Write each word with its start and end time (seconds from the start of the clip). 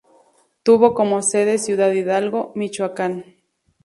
Tuvo 0.63 0.95
como 0.95 1.21
sede 1.21 1.59
Ciudad 1.59 1.91
Hidalgo, 1.91 2.51
Michoacán. 2.55 3.35